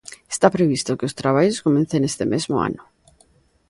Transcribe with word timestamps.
Está 0.33 0.47
previsto 0.55 0.97
que 0.97 1.07
os 1.09 1.17
traballos 1.21 1.61
comecen 1.65 2.01
este 2.09 2.25
mesmo 2.33 2.55
ano. 2.69 2.83